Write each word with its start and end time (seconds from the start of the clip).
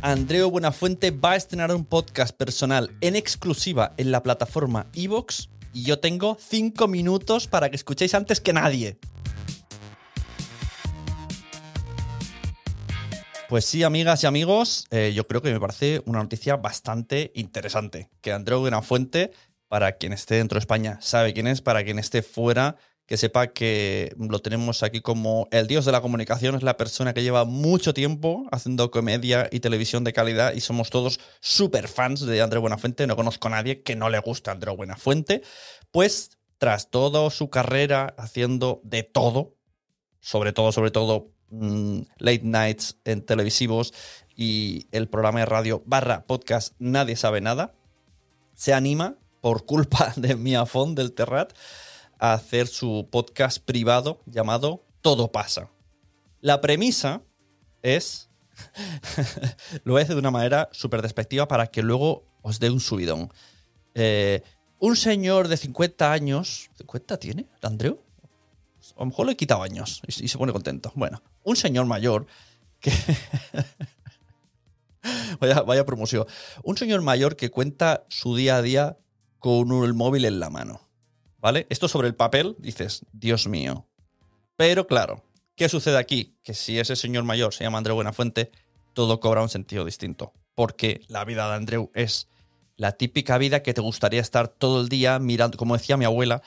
Andreu 0.00 0.48
Buenafuente 0.48 1.10
va 1.10 1.32
a 1.32 1.36
estrenar 1.36 1.74
un 1.74 1.84
podcast 1.84 2.36
personal 2.36 2.96
en 3.00 3.16
exclusiva 3.16 3.94
en 3.96 4.12
la 4.12 4.22
plataforma 4.22 4.86
Evox 4.94 5.48
y 5.72 5.82
yo 5.82 5.98
tengo 5.98 6.36
5 6.40 6.86
minutos 6.86 7.48
para 7.48 7.68
que 7.68 7.76
escuchéis 7.76 8.14
antes 8.14 8.40
que 8.40 8.52
nadie. 8.52 8.98
Pues 13.48 13.64
sí, 13.64 13.82
amigas 13.82 14.22
y 14.22 14.26
amigos, 14.26 14.86
eh, 14.90 15.12
yo 15.14 15.26
creo 15.26 15.40
que 15.42 15.50
me 15.50 15.58
parece 15.58 16.02
una 16.04 16.18
noticia 16.18 16.56
bastante 16.56 17.32
interesante. 17.34 18.10
Que 18.20 18.30
Andreu 18.30 18.60
Buenafuente, 18.60 19.32
para 19.68 19.92
quien 19.92 20.12
esté 20.12 20.34
dentro 20.34 20.56
de 20.56 20.60
España, 20.60 20.98
sabe 21.00 21.32
quién 21.32 21.46
es, 21.46 21.62
para 21.62 21.82
quien 21.82 21.98
esté 21.98 22.22
fuera, 22.22 22.76
que 23.08 23.16
sepa 23.16 23.46
que 23.48 24.14
lo 24.18 24.38
tenemos 24.40 24.82
aquí 24.82 25.00
como 25.00 25.48
el 25.50 25.66
dios 25.66 25.86
de 25.86 25.92
la 25.92 26.02
comunicación, 26.02 26.54
es 26.56 26.62
la 26.62 26.76
persona 26.76 27.14
que 27.14 27.22
lleva 27.22 27.46
mucho 27.46 27.94
tiempo 27.94 28.46
haciendo 28.52 28.90
comedia 28.90 29.48
y 29.50 29.60
televisión 29.60 30.04
de 30.04 30.12
calidad 30.12 30.52
y 30.52 30.60
somos 30.60 30.90
todos 30.90 31.18
súper 31.40 31.88
fans 31.88 32.20
de 32.20 32.42
Andreu 32.42 32.60
Buenafuente, 32.60 33.06
no 33.06 33.16
conozco 33.16 33.48
a 33.48 33.52
nadie 33.52 33.82
que 33.82 33.96
no 33.96 34.10
le 34.10 34.18
guste 34.18 34.50
a 34.50 34.52
Andreu 34.52 34.76
Buenafuente, 34.76 35.40
pues 35.90 36.36
tras 36.58 36.90
toda 36.90 37.30
su 37.30 37.48
carrera 37.48 38.14
haciendo 38.18 38.82
de 38.84 39.04
todo, 39.04 39.54
sobre 40.20 40.52
todo, 40.52 40.70
sobre 40.70 40.90
todo 40.90 41.30
mm, 41.48 42.00
late 42.18 42.42
nights 42.44 42.98
en 43.06 43.24
televisivos 43.24 43.94
y 44.36 44.86
el 44.92 45.08
programa 45.08 45.40
de 45.40 45.46
radio 45.46 45.82
barra 45.86 46.26
podcast 46.26 46.74
Nadie 46.78 47.16
sabe 47.16 47.40
nada, 47.40 47.72
se 48.52 48.74
anima 48.74 49.16
por 49.40 49.64
culpa 49.64 50.12
de 50.16 50.36
Miafón 50.36 50.94
del 50.94 51.14
Terrat 51.14 51.54
a 52.18 52.32
hacer 52.32 52.66
su 52.66 53.08
podcast 53.10 53.58
privado 53.58 54.22
llamado 54.26 54.84
Todo 55.00 55.30
pasa. 55.30 55.70
La 56.40 56.60
premisa 56.60 57.22
es, 57.82 58.28
lo 59.84 59.94
voy 59.94 60.04
de 60.04 60.14
una 60.14 60.30
manera 60.30 60.68
súper 60.72 61.02
despectiva 61.02 61.48
para 61.48 61.68
que 61.68 61.82
luego 61.82 62.24
os 62.42 62.60
dé 62.60 62.70
un 62.70 62.80
subidón. 62.80 63.32
Eh, 63.94 64.42
un 64.78 64.96
señor 64.96 65.48
de 65.48 65.56
50 65.56 66.12
años, 66.12 66.70
¿50 66.78 67.18
tiene, 67.18 67.46
Andreu? 67.62 68.00
A 68.96 69.00
lo 69.00 69.06
mejor 69.06 69.26
le 69.26 69.32
he 69.32 69.36
quitado 69.36 69.62
años 69.62 70.02
y, 70.06 70.24
y 70.24 70.28
se 70.28 70.38
pone 70.38 70.52
contento. 70.52 70.92
Bueno, 70.94 71.22
un 71.44 71.56
señor 71.56 71.86
mayor 71.86 72.26
que... 72.80 72.92
vaya, 75.40 75.62
vaya 75.62 75.84
promoción. 75.84 76.26
Un 76.62 76.76
señor 76.76 77.02
mayor 77.02 77.36
que 77.36 77.50
cuenta 77.50 78.04
su 78.08 78.36
día 78.36 78.56
a 78.56 78.62
día 78.62 78.98
con 79.38 79.70
el 79.84 79.94
móvil 79.94 80.24
en 80.24 80.40
la 80.40 80.50
mano. 80.50 80.87
¿Vale? 81.38 81.66
Esto 81.70 81.88
sobre 81.88 82.08
el 82.08 82.14
papel, 82.14 82.56
dices, 82.58 83.04
Dios 83.12 83.46
mío. 83.46 83.86
Pero 84.56 84.86
claro, 84.86 85.22
¿qué 85.54 85.68
sucede 85.68 85.98
aquí? 85.98 86.36
Que 86.42 86.52
si 86.52 86.78
ese 86.78 86.96
señor 86.96 87.24
mayor 87.24 87.54
se 87.54 87.64
llama 87.64 87.78
Andreu 87.78 87.94
Buenafuente, 87.94 88.50
todo 88.92 89.20
cobra 89.20 89.42
un 89.42 89.48
sentido 89.48 89.84
distinto. 89.84 90.32
Porque 90.54 91.02
la 91.06 91.24
vida 91.24 91.48
de 91.48 91.54
Andreu 91.54 91.90
es 91.94 92.28
la 92.76 92.92
típica 92.92 93.38
vida 93.38 93.62
que 93.62 93.74
te 93.74 93.80
gustaría 93.80 94.20
estar 94.20 94.48
todo 94.48 94.80
el 94.80 94.88
día 94.88 95.18
mirando, 95.18 95.56
como 95.56 95.76
decía 95.76 95.96
mi 95.96 96.04
abuela, 96.04 96.42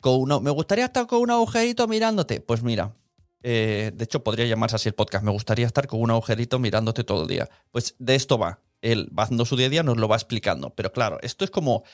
con 0.00 0.20
una, 0.20 0.40
me 0.40 0.50
gustaría 0.50 0.86
estar 0.86 1.06
con 1.06 1.20
un 1.20 1.30
agujerito 1.30 1.88
mirándote. 1.88 2.40
Pues 2.40 2.62
mira, 2.62 2.94
eh, 3.42 3.92
de 3.94 4.04
hecho 4.04 4.22
podría 4.24 4.46
llamarse 4.46 4.76
así 4.76 4.88
el 4.88 4.94
podcast, 4.94 5.24
me 5.24 5.30
gustaría 5.30 5.66
estar 5.66 5.86
con 5.86 6.00
un 6.00 6.10
agujerito 6.10 6.58
mirándote 6.58 7.04
todo 7.04 7.22
el 7.22 7.28
día. 7.28 7.48
Pues 7.70 7.94
de 7.98 8.14
esto 8.14 8.38
va. 8.38 8.60
Él 8.82 9.10
va 9.16 9.22
haciendo 9.22 9.46
su 9.46 9.56
día 9.56 9.66
a 9.66 9.70
día, 9.70 9.82
nos 9.82 9.96
lo 9.96 10.08
va 10.08 10.16
explicando. 10.16 10.70
Pero 10.70 10.92
claro, 10.92 11.18
esto 11.22 11.44
es 11.44 11.50
como 11.50 11.84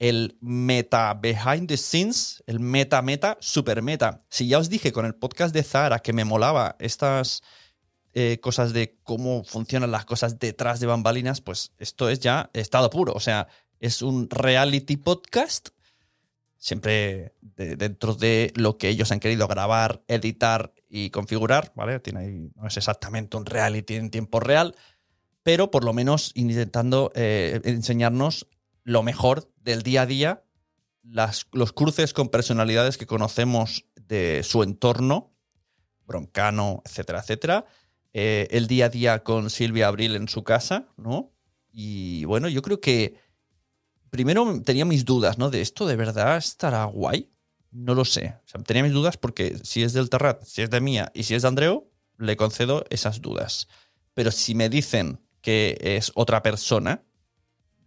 el 0.00 0.36
meta 0.40 1.14
behind 1.14 1.68
the 1.68 1.76
scenes, 1.76 2.42
el 2.46 2.58
meta 2.58 3.02
meta, 3.02 3.36
super 3.40 3.82
meta. 3.82 4.24
Si 4.30 4.48
ya 4.48 4.58
os 4.58 4.68
dije 4.70 4.90
con 4.92 5.06
el 5.06 5.14
podcast 5.14 5.54
de 5.54 5.62
Zara 5.62 6.00
que 6.00 6.12
me 6.14 6.24
molaba 6.24 6.74
estas 6.80 7.42
eh, 8.14 8.38
cosas 8.40 8.72
de 8.72 8.98
cómo 9.04 9.44
funcionan 9.44 9.90
las 9.92 10.06
cosas 10.06 10.38
detrás 10.40 10.80
de 10.80 10.86
bambalinas, 10.86 11.40
pues 11.42 11.72
esto 11.78 12.08
es 12.08 12.18
ya 12.18 12.50
estado 12.54 12.90
puro. 12.90 13.12
O 13.12 13.20
sea, 13.20 13.46
es 13.78 14.00
un 14.02 14.28
reality 14.30 14.96
podcast, 14.96 15.68
siempre 16.56 17.34
de- 17.42 17.76
dentro 17.76 18.14
de 18.14 18.52
lo 18.56 18.78
que 18.78 18.88
ellos 18.88 19.12
han 19.12 19.20
querido 19.20 19.46
grabar, 19.48 20.02
editar 20.08 20.72
y 20.88 21.10
configurar, 21.10 21.72
¿vale? 21.76 22.00
Tiene 22.00 22.50
no 22.56 22.66
es 22.66 22.76
exactamente 22.76 23.36
un 23.36 23.44
reality 23.46 23.96
en 23.96 24.10
tiempo 24.10 24.40
real, 24.40 24.74
pero 25.42 25.70
por 25.70 25.84
lo 25.84 25.92
menos 25.92 26.32
intentando 26.34 27.12
eh, 27.14 27.60
enseñarnos 27.64 28.46
lo 28.90 29.04
mejor 29.04 29.52
del 29.62 29.82
día 29.84 30.02
a 30.02 30.06
día, 30.06 30.44
los 31.02 31.72
cruces 31.72 32.12
con 32.12 32.28
personalidades 32.28 32.98
que 32.98 33.06
conocemos 33.06 33.86
de 33.94 34.42
su 34.42 34.64
entorno, 34.64 35.32
Broncano, 36.06 36.82
etcétera, 36.84 37.20
etcétera. 37.20 37.66
Eh, 38.12 38.48
el 38.50 38.66
día 38.66 38.86
a 38.86 38.88
día 38.88 39.22
con 39.22 39.48
Silvia 39.48 39.86
Abril 39.86 40.16
en 40.16 40.26
su 40.26 40.42
casa, 40.42 40.88
¿no? 40.96 41.32
Y 41.70 42.24
bueno, 42.24 42.48
yo 42.48 42.62
creo 42.62 42.80
que 42.80 43.14
primero 44.10 44.60
tenía 44.62 44.84
mis 44.84 45.04
dudas, 45.04 45.38
¿no? 45.38 45.50
De 45.50 45.60
esto 45.60 45.86
de 45.86 45.94
verdad 45.94 46.36
estará 46.36 46.84
guay. 46.86 47.30
No 47.70 47.94
lo 47.94 48.04
sé. 48.04 48.34
Tenía 48.66 48.82
mis 48.82 48.92
dudas 48.92 49.16
porque 49.16 49.56
si 49.62 49.84
es 49.84 49.92
del 49.92 50.10
Terrat, 50.10 50.42
si 50.42 50.62
es 50.62 50.70
de 50.70 50.80
Mía 50.80 51.12
y 51.14 51.22
si 51.22 51.36
es 51.36 51.42
de 51.42 51.48
Andreu, 51.48 51.88
le 52.18 52.36
concedo 52.36 52.84
esas 52.90 53.20
dudas. 53.20 53.68
Pero 54.14 54.32
si 54.32 54.56
me 54.56 54.68
dicen 54.68 55.20
que 55.40 55.78
es 55.80 56.10
otra 56.16 56.42
persona 56.42 57.04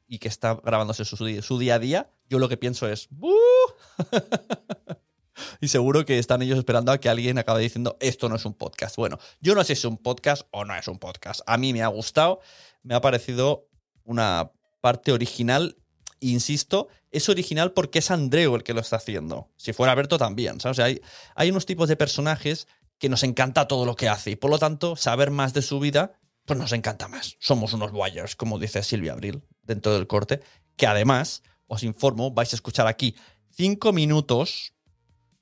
y 0.07 0.19
que 0.19 0.27
está 0.27 0.55
grabándose 0.55 1.05
su, 1.05 1.17
su 1.17 1.59
día 1.59 1.75
a 1.75 1.79
día, 1.79 2.09
yo 2.29 2.39
lo 2.39 2.49
que 2.49 2.57
pienso 2.57 2.87
es 2.87 3.09
y 5.61 5.67
seguro 5.67 6.05
que 6.05 6.19
están 6.19 6.41
ellos 6.41 6.57
esperando 6.57 6.91
a 6.91 6.99
que 6.99 7.09
alguien 7.09 7.37
acabe 7.37 7.61
diciendo 7.61 7.97
esto 7.99 8.29
no 8.29 8.35
es 8.35 8.45
un 8.45 8.53
podcast. 8.53 8.95
Bueno, 8.95 9.19
yo 9.41 9.55
no 9.55 9.63
sé 9.63 9.75
si 9.75 9.79
es 9.79 9.85
un 9.85 9.97
podcast 9.97 10.47
o 10.51 10.65
no 10.65 10.75
es 10.75 10.87
un 10.87 10.99
podcast. 10.99 11.41
A 11.45 11.57
mí 11.57 11.73
me 11.73 11.83
ha 11.83 11.87
gustado, 11.87 12.41
me 12.83 12.95
ha 12.95 13.01
parecido 13.01 13.67
una 14.03 14.51
parte 14.81 15.11
original. 15.11 15.77
Insisto, 16.19 16.87
es 17.11 17.27
original 17.27 17.73
porque 17.73 17.99
es 17.99 18.09
Andreu 18.09 18.55
el 18.55 18.63
que 18.63 18.73
lo 18.73 18.81
está 18.81 18.95
haciendo. 18.95 19.49
Si 19.57 19.73
fuera 19.73 19.95
Berto 19.95 20.17
también. 20.17 20.61
¿sabes? 20.61 20.75
O 20.75 20.77
sea, 20.77 20.85
hay, 20.85 21.01
hay 21.35 21.49
unos 21.49 21.65
tipos 21.65 21.89
de 21.89 21.97
personajes 21.97 22.67
que 22.97 23.09
nos 23.09 23.23
encanta 23.23 23.67
todo 23.67 23.85
lo 23.85 23.95
que 23.95 24.07
hace 24.07 24.31
y 24.31 24.35
por 24.35 24.49
lo 24.49 24.59
tanto 24.59 24.95
saber 24.95 25.31
más 25.31 25.53
de 25.53 25.61
su 25.61 25.79
vida 25.79 26.13
pues 26.45 26.59
nos 26.59 26.73
encanta 26.73 27.07
más. 27.07 27.37
Somos 27.39 27.73
unos 27.73 27.91
wires, 27.93 28.35
como 28.35 28.59
dice 28.59 28.83
Silvia 28.83 29.13
Abril 29.13 29.43
dentro 29.63 29.93
del 29.93 30.07
corte, 30.07 30.41
que 30.75 30.87
además, 30.87 31.43
os 31.67 31.83
informo, 31.83 32.31
vais 32.31 32.53
a 32.53 32.55
escuchar 32.55 32.87
aquí 32.87 33.15
cinco 33.51 33.93
minutos 33.93 34.73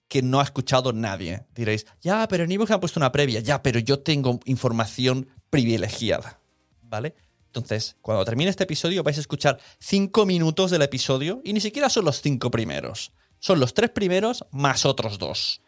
que 0.07 0.21
no 0.21 0.41
ha 0.41 0.43
escuchado 0.43 0.91
nadie. 0.91 1.45
Diréis, 1.55 1.85
ya, 2.01 2.27
pero 2.27 2.43
en 2.43 2.51
Evox 2.51 2.71
han 2.71 2.81
puesto 2.81 2.99
una 2.99 3.13
previa. 3.13 3.39
Ya, 3.39 3.63
pero 3.63 3.79
yo 3.79 3.99
tengo 3.99 4.41
información 4.45 5.29
privilegiada. 5.49 6.41
¿Vale? 6.81 7.15
Entonces, 7.45 7.95
cuando 8.01 8.25
termine 8.25 8.49
este 8.49 8.65
episodio, 8.65 9.03
vais 9.03 9.17
a 9.17 9.21
escuchar 9.21 9.59
cinco 9.79 10.25
minutos 10.25 10.71
del 10.71 10.81
episodio 10.81 11.41
y 11.43 11.53
ni 11.53 11.61
siquiera 11.61 11.89
son 11.89 12.05
los 12.05 12.21
cinco 12.21 12.51
primeros. 12.51 13.13
Son 13.39 13.59
los 13.59 13.73
tres 13.73 13.89
primeros 13.89 14.45
más 14.51 14.85
otros 14.85 15.17
dos 15.17 15.61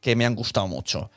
que 0.00 0.16
me 0.16 0.24
han 0.24 0.34
gustado 0.34 0.66
mucho. 0.66 1.10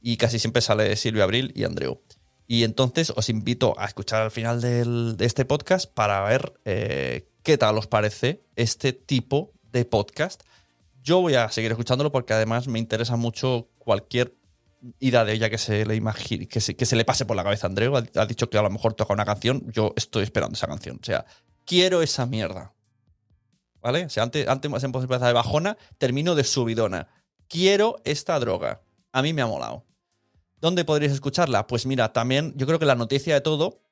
Y 0.00 0.16
casi 0.16 0.38
siempre 0.38 0.62
sale 0.62 0.96
Silvia 0.96 1.24
Abril 1.24 1.52
y 1.54 1.64
Andreu. 1.64 2.02
Y 2.46 2.64
entonces 2.64 3.12
os 3.14 3.28
invito 3.28 3.74
a 3.78 3.86
escuchar 3.86 4.22
al 4.22 4.30
final 4.30 4.60
de 4.60 5.24
este 5.24 5.44
podcast 5.44 5.90
para 5.92 6.22
ver 6.24 6.52
eh, 6.64 7.28
qué 7.42 7.56
tal 7.58 7.78
os 7.78 7.86
parece 7.86 8.42
este 8.56 8.92
tipo 8.92 9.52
de 9.70 9.84
podcast. 9.84 10.42
Yo 11.02 11.20
voy 11.20 11.34
a 11.34 11.48
seguir 11.50 11.70
escuchándolo 11.70 12.12
porque 12.12 12.34
además 12.34 12.68
me 12.68 12.78
interesa 12.78 13.16
mucho 13.16 13.68
cualquier 13.78 14.36
idea 14.98 15.24
de 15.24 15.32
ella 15.32 15.50
que 15.50 15.58
se 15.58 15.84
le 15.86 15.94
imagine, 15.94 16.46
que 16.46 16.60
se, 16.60 16.96
le 16.96 17.04
pase 17.04 17.24
por 17.24 17.36
la 17.36 17.44
cabeza 17.44 17.66
a 17.66 17.70
Andreu. 17.70 17.96
Ha, 17.96 18.26
dicho 18.26 18.50
que 18.50 18.58
a 18.58 18.62
lo 18.62 18.70
mejor 18.70 18.94
toca 18.94 19.12
una 19.12 19.24
canción. 19.24 19.64
Yo 19.72 19.92
estoy 19.96 20.24
esperando 20.24 20.54
esa 20.54 20.66
canción. 20.66 20.98
O 21.00 21.04
sea, 21.04 21.24
quiero 21.64 22.02
esa 22.02 22.26
mierda. 22.26 22.72
¿Vale? 23.80 24.04
O 24.04 24.10
sea, 24.10 24.22
antes, 24.22 24.46
antes 24.46 24.68
hemos 24.68 24.84
empezado 24.84 25.26
de 25.26 25.32
bajona, 25.32 25.76
termino 25.98 26.34
de 26.34 26.44
subidona. 26.44 27.08
Quiero 27.48 27.96
esta 28.04 28.38
droga. 28.38 28.82
A 29.12 29.22
mí 29.22 29.32
me 29.32 29.42
ha 29.42 29.46
molado. 29.46 29.84
¿Dónde 30.62 30.84
podréis 30.84 31.10
escucharla? 31.10 31.66
Pues 31.66 31.86
mira, 31.86 32.12
también 32.12 32.54
yo 32.56 32.68
creo 32.68 32.78
que 32.78 32.86
la 32.86 32.94
noticia 32.94 33.34
de 33.34 33.40
todo, 33.40 33.82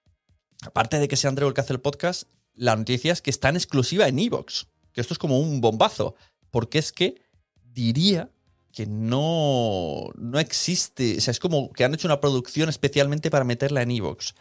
aparte 0.62 1.00
de 1.00 1.08
que 1.08 1.16
sea 1.16 1.28
Andreu 1.28 1.48
el 1.48 1.52
que 1.52 1.62
hace 1.62 1.72
el 1.72 1.80
podcast, 1.80 2.28
la 2.54 2.76
noticia 2.76 3.12
es 3.12 3.20
que 3.20 3.30
está 3.30 3.48
en 3.48 3.56
exclusiva 3.56 4.06
en 4.06 4.20
Evox. 4.20 4.68
Que 4.92 5.00
esto 5.00 5.12
es 5.12 5.18
como 5.18 5.40
un 5.40 5.60
bombazo. 5.60 6.14
Porque 6.52 6.78
es 6.78 6.92
que 6.92 7.22
diría 7.64 8.30
que 8.72 8.86
no, 8.86 10.10
no 10.14 10.38
existe. 10.38 11.16
O 11.18 11.20
sea, 11.20 11.32
es 11.32 11.40
como 11.40 11.72
que 11.72 11.82
han 11.82 11.92
hecho 11.92 12.06
una 12.06 12.20
producción 12.20 12.68
especialmente 12.68 13.32
para 13.32 13.44
meterla 13.44 13.82
en 13.82 13.90
Evox. 13.90 14.36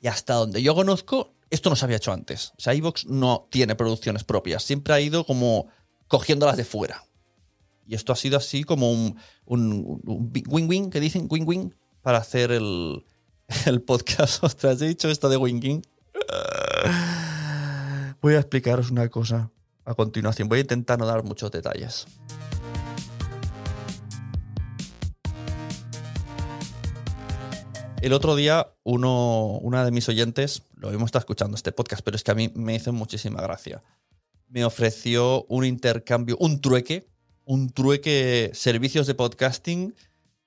Y 0.00 0.06
hasta 0.06 0.34
donde 0.34 0.62
yo 0.62 0.76
conozco, 0.76 1.34
esto 1.50 1.70
no 1.70 1.76
se 1.76 1.86
había 1.86 1.96
hecho 1.96 2.12
antes. 2.12 2.52
O 2.56 2.60
sea, 2.60 2.72
Evox 2.72 3.06
no 3.06 3.48
tiene 3.50 3.74
producciones 3.74 4.22
propias. 4.22 4.62
Siempre 4.62 4.94
ha 4.94 5.00
ido 5.00 5.26
como 5.26 5.66
cogiéndolas 6.06 6.56
de 6.56 6.64
fuera. 6.64 7.04
Y 7.86 7.94
esto 7.94 8.12
ha 8.12 8.16
sido 8.16 8.36
así 8.38 8.64
como 8.64 8.90
un, 8.90 9.18
win-win, 9.46 10.90
que 10.90 11.00
dicen 11.00 11.26
win-win, 11.30 11.74
para 12.02 12.18
hacer 12.18 12.50
el, 12.52 13.04
el 13.66 13.82
podcast. 13.82 14.42
Ostras, 14.42 14.80
he 14.82 14.88
dicho 14.88 15.08
esto 15.08 15.28
de 15.28 15.36
win-win. 15.36 15.82
Voy 18.20 18.34
a 18.34 18.38
explicaros 18.38 18.90
una 18.90 19.08
cosa 19.08 19.50
a 19.84 19.94
continuación. 19.94 20.48
Voy 20.48 20.58
a 20.58 20.62
intentar 20.62 20.98
no 20.98 21.06
dar 21.06 21.24
muchos 21.24 21.50
detalles. 21.50 22.06
El 28.00 28.12
otro 28.12 28.36
día, 28.36 28.68
una 28.82 29.84
de 29.84 29.90
mis 29.90 30.08
oyentes, 30.10 30.62
lo 30.74 30.90
hemos 30.90 31.06
estado 31.06 31.20
escuchando 31.20 31.56
este 31.56 31.72
podcast, 31.72 32.02
pero 32.04 32.16
es 32.16 32.22
que 32.22 32.30
a 32.32 32.34
mí 32.34 32.52
me 32.54 32.74
hizo 32.74 32.92
muchísima 32.92 33.40
gracia. 33.40 33.82
Me 34.48 34.62
ofreció 34.64 35.46
un 35.48 35.64
intercambio, 35.64 36.36
un 36.38 36.60
trueque 36.60 37.08
un 37.44 37.70
trueque 37.70 38.50
servicios 38.54 39.06
de 39.06 39.14
podcasting 39.14 39.94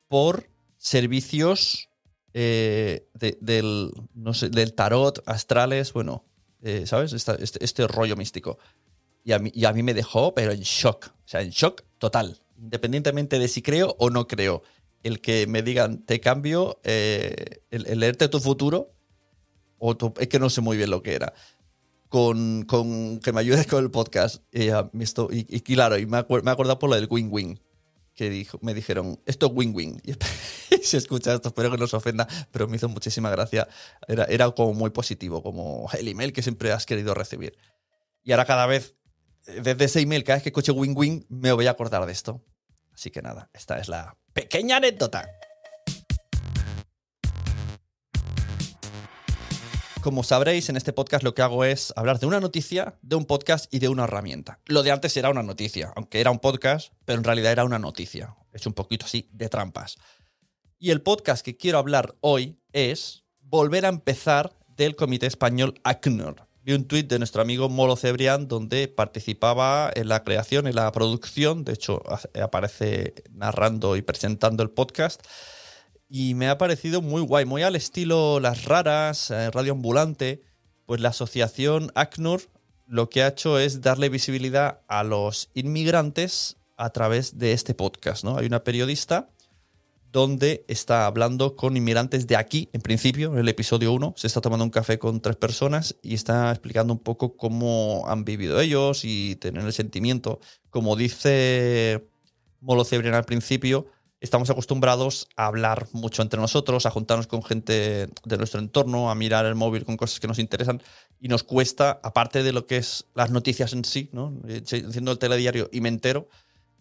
por 0.07 0.49
servicios 0.77 1.89
eh, 2.33 3.07
del, 3.13 3.91
del 4.51 4.73
tarot, 4.73 5.23
astrales, 5.25 5.93
bueno, 5.93 6.23
eh, 6.61 6.85
¿sabes? 6.85 7.13
Este, 7.13 7.63
este, 7.63 7.87
rollo 7.87 8.15
místico. 8.15 8.57
Y 9.23 9.31
a, 9.33 9.39
mí, 9.39 9.51
y 9.53 9.65
a 9.65 9.73
mí 9.73 9.83
me 9.83 9.93
dejó, 9.93 10.33
pero 10.33 10.51
en 10.51 10.61
shock, 10.61 11.07
o 11.07 11.27
sea, 11.27 11.41
en 11.41 11.49
shock 11.49 11.83
total, 11.97 12.41
independientemente 12.57 13.39
de 13.39 13.47
si 13.47 13.61
creo 13.61 13.95
o 13.99 14.09
no 14.09 14.27
creo. 14.27 14.63
El 15.03 15.21
que 15.21 15.47
me 15.47 15.61
digan, 15.61 16.05
te 16.05 16.19
cambio, 16.19 16.79
eh, 16.83 17.61
el, 17.69 17.99
leerte 17.99 18.29
tu 18.29 18.39
futuro, 18.39 18.93
o 19.79 19.95
es 20.19 20.27
que 20.27 20.39
no 20.39 20.49
sé 20.49 20.61
muy 20.61 20.77
bien 20.77 20.89
lo 20.89 21.03
que 21.03 21.13
era 21.13 21.33
con, 22.09 22.65
que 23.23 23.33
me 23.33 23.39
ayudes 23.39 23.67
con 23.67 23.83
el 23.83 23.91
podcast. 23.91 24.43
Y, 24.51 24.69
y, 25.31 25.61
claro, 25.61 25.97
y 25.97 26.05
me, 26.05 26.17
me 26.17 26.49
he 26.49 26.49
acordado 26.49 26.79
por 26.79 26.89
lo 26.89 26.95
del 26.95 27.07
win-win. 27.09 27.59
Que 28.13 28.47
me 28.61 28.73
dijeron, 28.73 29.19
esto 29.25 29.47
es 29.47 29.51
win-win. 29.53 30.01
Y, 30.69 30.83
se 30.83 30.97
escucha 30.97 31.33
esto, 31.33 31.49
espero 31.49 31.71
que 31.71 31.77
no 31.77 31.87
se 31.87 31.95
ofenda, 31.95 32.27
pero 32.51 32.67
me 32.67 32.75
hizo 32.77 32.89
muchísima 32.89 33.29
gracia. 33.29 33.67
Era, 34.07 34.25
era 34.25 34.51
como 34.51 34.73
muy 34.73 34.89
positivo, 34.89 35.41
como 35.41 35.89
el 35.97 36.07
email 36.07 36.33
que 36.33 36.41
siempre 36.41 36.71
has 36.71 36.85
querido 36.85 37.13
recibir. 37.13 37.57
Y 38.23 38.31
ahora 38.31 38.45
cada 38.45 38.65
vez, 38.65 38.95
desde 39.45 39.85
ese 39.85 40.01
email, 40.01 40.23
cada 40.23 40.37
vez 40.37 40.43
que 40.43 40.49
escuche 40.49 40.71
win-win, 40.71 41.25
me 41.29 41.51
voy 41.51 41.67
a 41.67 41.71
acordar 41.71 42.05
de 42.05 42.11
esto. 42.11 42.43
Así 42.93 43.11
que 43.11 43.21
nada, 43.21 43.49
esta 43.53 43.79
es 43.79 43.87
la 43.87 44.17
pequeña 44.33 44.77
anécdota. 44.77 45.29
Como 50.01 50.23
sabréis, 50.23 50.69
en 50.69 50.77
este 50.77 50.93
podcast 50.93 51.23
lo 51.23 51.33
que 51.33 51.41
hago 51.41 51.65
es 51.65 51.91
hablar 51.95 52.19
de 52.19 52.27
una 52.27 52.39
noticia, 52.39 52.97
de 53.01 53.15
un 53.15 53.25
podcast 53.25 53.73
y 53.73 53.79
de 53.79 53.89
una 53.89 54.03
herramienta. 54.03 54.59
Lo 54.65 54.83
de 54.83 54.91
antes 54.91 55.17
era 55.17 55.29
una 55.29 55.43
noticia, 55.43 55.91
aunque 55.95 56.21
era 56.21 56.31
un 56.31 56.39
podcast, 56.39 56.93
pero 57.03 57.17
en 57.17 57.23
realidad 57.23 57.51
era 57.51 57.65
una 57.65 57.79
noticia. 57.79 58.35
Es 58.53 58.65
un 58.67 58.73
poquito 58.73 59.05
así 59.05 59.27
de 59.33 59.49
trampas. 59.49 59.97
Y 60.79 60.91
el 60.91 61.01
podcast 61.01 61.43
que 61.43 61.57
quiero 61.57 61.79
hablar 61.79 62.15
hoy 62.21 62.59
es 62.71 63.23
volver 63.41 63.85
a 63.85 63.89
empezar 63.89 64.53
del 64.77 64.95
Comité 64.95 65.25
Español 65.25 65.79
ACNUR. 65.83 66.47
Vi 66.61 66.73
un 66.73 66.85
tuit 66.85 67.07
de 67.07 67.17
nuestro 67.17 67.41
amigo 67.41 67.67
Molo 67.67 67.95
Cebrián 67.95 68.47
donde 68.47 68.87
participaba 68.87 69.89
en 69.95 70.09
la 70.09 70.23
creación, 70.23 70.67
en 70.67 70.75
la 70.75 70.91
producción, 70.91 71.63
de 71.63 71.73
hecho 71.73 72.03
aparece 72.41 73.15
narrando 73.31 73.95
y 73.95 74.01
presentando 74.01 74.63
el 74.63 74.69
podcast 74.69 75.21
y 76.09 76.33
me 76.33 76.49
ha 76.49 76.57
parecido 76.57 77.01
muy 77.01 77.21
guay, 77.21 77.45
muy 77.45 77.63
al 77.63 77.75
estilo 77.75 78.39
Las 78.39 78.65
Raras, 78.65 79.31
eh, 79.31 79.51
Radio 79.51 79.73
Ambulante, 79.73 80.41
pues 80.85 81.01
la 81.01 81.09
asociación 81.09 81.91
ACNUR 81.95 82.41
lo 82.87 83.09
que 83.09 83.21
ha 83.21 83.27
hecho 83.27 83.59
es 83.59 83.81
darle 83.81 84.09
visibilidad 84.09 84.81
a 84.87 85.03
los 85.03 85.49
inmigrantes 85.53 86.57
a 86.77 86.91
través 86.91 87.37
de 87.37 87.51
este 87.51 87.73
podcast, 87.73 88.23
¿no? 88.23 88.37
Hay 88.37 88.45
una 88.45 88.63
periodista 88.63 89.29
donde 90.11 90.63
está 90.69 91.05
hablando 91.05 91.55
con 91.57 91.75
inmigrantes 91.75 92.27
de 92.27 92.37
aquí, 92.37 92.69
en 92.71 92.81
principio, 92.81 93.33
en 93.33 93.39
el 93.39 93.49
episodio 93.49 93.91
1, 93.91 94.13
se 94.15 94.27
está 94.27 94.39
tomando 94.39 94.63
un 94.63 94.71
café 94.71 94.97
con 94.97 95.19
tres 95.19 95.35
personas 95.35 95.97
y 96.01 96.13
está 96.13 96.49
explicando 96.49 96.93
un 96.93 96.99
poco 96.99 97.35
cómo 97.35 98.05
han 98.07 98.23
vivido 98.23 98.61
ellos 98.61 99.01
y 99.03 99.35
tener 99.35 99.65
el 99.65 99.73
sentimiento. 99.73 100.39
Como 100.69 100.95
dice 100.95 102.07
Molo 102.61 102.85
Cebrián 102.85 103.15
al 103.15 103.25
principio, 103.25 103.87
estamos 104.19 104.49
acostumbrados 104.49 105.27
a 105.35 105.45
hablar 105.45 105.87
mucho 105.91 106.21
entre 106.21 106.39
nosotros, 106.39 106.85
a 106.85 106.91
juntarnos 106.91 107.27
con 107.27 107.43
gente 107.43 108.09
de 108.23 108.37
nuestro 108.37 108.59
entorno, 108.59 109.11
a 109.11 109.15
mirar 109.15 109.45
el 109.45 109.55
móvil 109.55 109.85
con 109.85 109.97
cosas 109.97 110.19
que 110.19 110.27
nos 110.27 110.39
interesan 110.39 110.81
y 111.19 111.27
nos 111.27 111.43
cuesta, 111.43 111.99
aparte 112.03 112.43
de 112.43 112.51
lo 112.51 112.65
que 112.65 112.77
es 112.77 113.05
las 113.13 113.31
noticias 113.31 113.73
en 113.73 113.85
sí, 113.85 114.09
¿no? 114.11 114.33
haciendo 114.65 115.11
el 115.11 115.19
telediario 115.19 115.69
y 115.71 115.81
me 115.81 115.89
entero, 115.89 116.27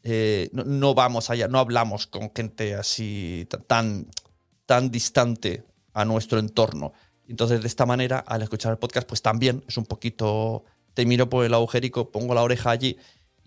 eh, 0.03 0.51
no, 0.53 0.95
vamos 0.95 1.31
allá, 1.31 1.49
no 1.49 1.59
hablamos 1.59 2.07
con 2.07 2.31
gente 2.35 2.75
así 2.75 3.49
tan, 3.67 4.07
tan 4.65 4.91
distante 4.91 5.65
a 5.93 6.05
nuestro 6.05 6.39
entorno. 6.39 6.93
Entonces, 7.29 7.61
de 7.61 7.67
esta 7.67 7.87
manera, 7.87 8.19
al 8.21 8.43
escuchar 8.43 8.73
el 8.73 8.79
podcast, 8.79 9.09
pues 9.09 9.21
también 9.21 9.65
es 9.67 9.77
un 9.77 9.85
poquito, 9.85 10.65
te 10.95 11.05
miro 11.07 11.29
por 11.29 11.45
el 11.45 11.55
agujerico, 11.55 12.13
pongo 12.13 12.35
la 12.35 12.43
oreja 12.43 12.71
allí 12.71 12.97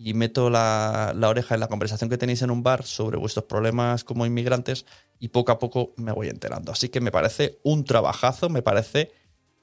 y 0.02 0.14
meto 0.14 0.48
la, 0.48 1.14
oreja 1.22 1.54
en 1.54 1.60
la 1.60 1.68
conversación 1.68 2.08
que 2.08 2.16
tenéis 2.16 2.40
en 2.40 2.50
un 2.50 2.62
bar 2.62 2.84
sobre 2.84 3.18
vuestros 3.18 3.44
problemas 3.44 4.02
como 4.02 4.24
inmigrantes 4.24 4.86
y 5.18 5.28
poco 5.28 5.52
a 5.52 5.58
poco 5.58 5.92
me 5.96 6.10
voy 6.12 6.28
enterando. 6.28 6.72
Así 6.72 6.88
que 6.88 7.02
me 7.02 7.10
parece 7.10 7.58
un 7.64 7.84
trabajazo, 7.84 8.48
me 8.48 8.62
parece 8.62 9.12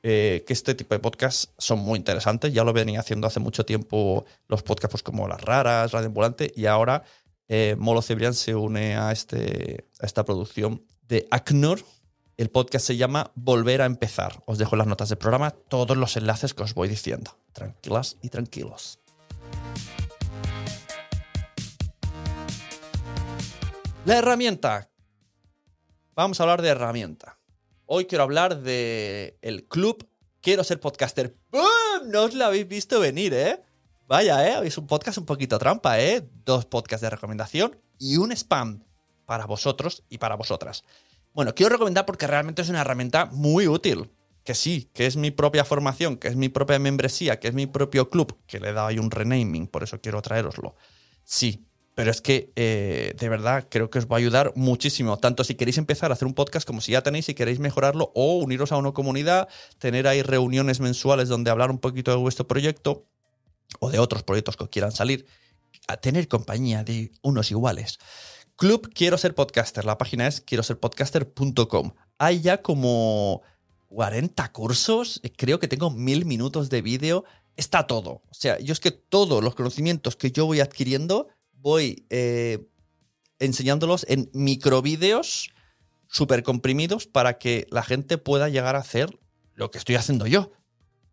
eh, 0.03 0.43
que 0.45 0.53
este 0.53 0.75
tipo 0.75 0.93
de 0.93 0.99
podcasts 0.99 1.49
son 1.57 1.79
muy 1.79 1.97
interesantes. 1.97 2.53
Ya 2.53 2.63
lo 2.63 2.71
venía 2.71 2.99
haciendo 2.99 3.25
hace 3.25 3.39
mucho 3.39 3.65
tiempo 3.65 4.25
los 4.47 4.61
podcasts 4.61 4.91
pues, 4.91 5.03
como 5.03 5.27
Las 5.27 5.41
Raras, 5.41 5.91
Radio 5.91 6.07
Ambulante, 6.09 6.53
y 6.55 6.67
ahora 6.67 7.03
eh, 7.47 7.75
Molo 7.79 8.03
Cebrián 8.03 8.35
se 8.35 8.53
une 8.53 8.95
a, 8.95 9.11
este, 9.11 9.87
a 9.99 10.05
esta 10.05 10.23
producción 10.23 10.83
de 11.07 11.27
ACNUR. 11.31 11.83
El 12.37 12.51
podcast 12.51 12.85
se 12.85 12.95
llama 12.95 13.31
Volver 13.33 13.81
a 13.81 13.85
empezar. 13.85 14.43
Os 14.45 14.59
dejo 14.59 14.75
en 14.75 14.79
las 14.79 14.87
notas 14.87 15.09
del 15.09 15.17
programa 15.17 15.49
todos 15.49 15.97
los 15.97 16.15
enlaces 16.15 16.53
que 16.53 16.61
os 16.61 16.75
voy 16.75 16.89
diciendo. 16.89 17.39
Tranquilas 17.53 18.17
y 18.21 18.29
tranquilos. 18.29 18.99
La 24.07 24.19
herramienta. 24.19 24.89
Vamos 26.15 26.39
a 26.39 26.43
hablar 26.43 26.61
de 26.61 26.69
herramienta. 26.69 27.39
Hoy 27.85 28.05
quiero 28.05 28.23
hablar 28.23 28.61
de 28.61 29.37
el 29.41 29.67
club 29.67 30.07
Quiero 30.39 30.63
ser 30.63 30.79
podcaster. 30.79 31.35
¡Bum! 31.51 32.09
No 32.09 32.23
os 32.23 32.33
lo 32.33 32.45
habéis 32.45 32.69
visto 32.69 33.01
venir, 33.01 33.33
¿eh? 33.33 33.61
Vaya, 34.07 34.47
¿eh? 34.47 34.53
Habéis 34.53 34.77
un 34.77 34.87
podcast 34.87 35.17
un 35.17 35.25
poquito 35.25 35.59
trampa, 35.59 35.99
¿eh? 35.99 36.25
Dos 36.45 36.63
podcasts 36.63 37.01
de 37.01 37.09
recomendación 37.09 37.77
y 37.99 38.15
un 38.15 38.31
spam 38.31 38.85
para 39.25 39.45
vosotros 39.45 40.05
y 40.07 40.19
para 40.19 40.35
vosotras. 40.35 40.85
Bueno, 41.33 41.53
quiero 41.53 41.73
recomendar 41.73 42.05
porque 42.05 42.27
realmente 42.27 42.61
es 42.61 42.69
una 42.69 42.79
herramienta 42.79 43.25
muy 43.25 43.67
útil. 43.67 44.09
Que 44.45 44.55
sí, 44.55 44.89
que 44.93 45.05
es 45.05 45.17
mi 45.17 45.31
propia 45.31 45.65
formación, 45.65 46.15
que 46.15 46.29
es 46.29 46.37
mi 46.37 46.47
propia 46.47 46.79
membresía, 46.79 47.41
que 47.41 47.49
es 47.49 47.53
mi 47.53 47.65
propio 47.65 48.09
club, 48.09 48.39
que 48.47 48.61
le 48.61 48.69
he 48.69 48.73
dado 48.73 48.87
ahí 48.87 48.99
un 48.99 49.11
renaming, 49.11 49.67
por 49.67 49.83
eso 49.83 49.99
quiero 49.99 50.21
traeroslo. 50.21 50.77
Sí, 51.25 51.66
pero 51.97 52.11
es 52.11 52.21
que 52.21 52.51
eh, 52.55 53.15
de 53.17 53.27
verdad 53.27 53.65
creo 53.71 53.89
que 53.89 53.97
os 53.97 54.05
va 54.05 54.17
a 54.17 54.19
ayudar 54.19 54.53
muchísimo, 54.55 55.17
tanto 55.17 55.43
si 55.43 55.55
queréis 55.55 55.79
empezar 55.79 56.11
a 56.11 56.13
hacer 56.13 56.27
un 56.27 56.35
podcast 56.35 56.67
como 56.67 56.79
si 56.79 56.91
ya 56.91 57.01
tenéis 57.01 57.27
y 57.27 57.33
queréis 57.33 57.57
mejorarlo 57.57 58.11
o 58.13 58.37
uniros 58.37 58.71
a 58.71 58.77
una 58.77 58.91
comunidad, 58.91 59.47
tener 59.79 60.07
ahí 60.07 60.21
reuniones 60.21 60.79
mensuales 60.79 61.27
donde 61.27 61.49
hablar 61.49 61.71
un 61.71 61.79
poquito 61.79 62.11
de 62.11 62.17
vuestro 62.17 62.47
proyecto 62.47 63.07
o 63.79 63.89
de 63.89 63.97
otros 63.97 64.21
proyectos 64.21 64.55
que 64.57 64.67
quieran 64.67 64.91
salir, 64.91 65.25
a 65.87 65.97
tener 65.97 66.27
compañía 66.27 66.83
de 66.83 67.11
unos 67.23 67.49
iguales. 67.49 67.97
Club 68.57 68.91
Quiero 68.93 69.17
Ser 69.17 69.33
Podcaster, 69.33 69.83
la 69.83 69.97
página 69.97 70.27
es 70.27 70.39
quiero 70.39 70.61
ser 70.61 70.79
podcaster.com. 70.79 71.93
Hay 72.19 72.41
ya 72.41 72.61
como 72.61 73.41
40 73.87 74.51
cursos, 74.51 75.19
creo 75.35 75.59
que 75.59 75.67
tengo 75.67 75.89
mil 75.89 76.25
minutos 76.25 76.69
de 76.69 76.83
vídeo, 76.83 77.25
está 77.55 77.87
todo. 77.87 78.21
O 78.29 78.33
sea, 78.35 78.59
yo 78.59 78.71
es 78.71 78.79
que 78.79 78.91
todos 78.91 79.43
los 79.43 79.55
conocimientos 79.55 80.15
que 80.15 80.29
yo 80.29 80.45
voy 80.45 80.59
adquiriendo 80.59 81.29
voy 81.57 82.05
eh, 82.09 82.67
enseñándolos 83.39 84.05
en 84.09 84.29
microvídeos 84.33 85.51
súper 86.07 86.43
comprimidos 86.43 87.07
para 87.07 87.37
que 87.37 87.67
la 87.69 87.83
gente 87.83 88.17
pueda 88.17 88.49
llegar 88.49 88.75
a 88.75 88.79
hacer 88.79 89.19
lo 89.53 89.71
que 89.71 89.77
estoy 89.77 89.95
haciendo 89.95 90.27
yo. 90.27 90.51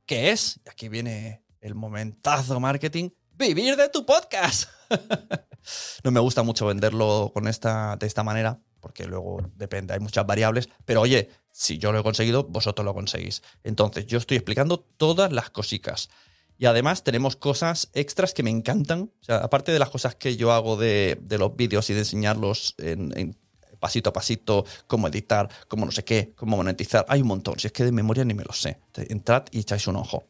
Que 0.06 0.30
es, 0.30 0.60
y 0.64 0.68
aquí 0.68 0.88
viene 0.88 1.42
el 1.60 1.74
momentazo 1.74 2.60
marketing, 2.60 3.10
vivir 3.32 3.76
de 3.76 3.88
tu 3.88 4.04
podcast. 4.04 4.68
no 6.04 6.10
me 6.10 6.20
gusta 6.20 6.42
mucho 6.42 6.66
venderlo 6.66 7.30
con 7.32 7.48
esta, 7.48 7.96
de 7.96 8.06
esta 8.06 8.22
manera, 8.22 8.60
porque 8.80 9.06
luego 9.06 9.50
depende, 9.54 9.94
hay 9.94 10.00
muchas 10.00 10.26
variables, 10.26 10.68
pero 10.84 11.00
oye, 11.00 11.30
si 11.50 11.78
yo 11.78 11.90
lo 11.90 12.00
he 12.00 12.02
conseguido, 12.02 12.44
vosotros 12.44 12.84
lo 12.84 12.92
conseguís. 12.94 13.42
Entonces, 13.62 14.06
yo 14.06 14.18
estoy 14.18 14.36
explicando 14.36 14.78
todas 14.78 15.32
las 15.32 15.50
cositas. 15.50 16.10
Y 16.58 16.66
además 16.66 17.02
tenemos 17.02 17.36
cosas 17.36 17.90
extras 17.94 18.32
que 18.32 18.42
me 18.42 18.50
encantan. 18.50 19.10
Aparte 19.28 19.72
de 19.72 19.78
las 19.78 19.90
cosas 19.90 20.14
que 20.14 20.36
yo 20.36 20.52
hago 20.52 20.76
de, 20.76 21.18
los 21.30 21.56
vídeos 21.56 21.90
y 21.90 21.94
de 21.94 22.00
enseñarlos 22.00 22.74
en, 22.78 23.36
pasito 23.80 24.10
a 24.10 24.12
pasito, 24.12 24.64
cómo 24.86 25.08
editar, 25.08 25.48
cómo 25.68 25.84
no 25.84 25.92
sé 25.92 26.04
qué, 26.04 26.32
cómo 26.36 26.56
monetizar, 26.56 27.04
hay 27.08 27.20
un 27.22 27.28
montón. 27.28 27.58
Si 27.58 27.66
es 27.66 27.72
que 27.72 27.84
de 27.84 27.92
memoria 27.92 28.24
ni 28.24 28.34
me 28.34 28.44
lo 28.44 28.52
sé. 28.52 28.78
Entrad 28.94 29.44
y 29.50 29.60
echáis 29.60 29.86
un 29.88 29.96
ojo. 29.96 30.24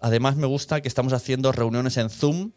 Además 0.00 0.36
me 0.36 0.46
gusta 0.46 0.80
que 0.80 0.88
estamos 0.88 1.12
haciendo 1.12 1.52
reuniones 1.52 1.96
en 1.98 2.08
Zoom. 2.08 2.52